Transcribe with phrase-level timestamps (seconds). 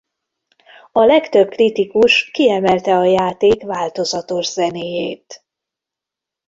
[0.91, 5.45] A legtöbb kritikus kiemelte a játék változatos zenéjét.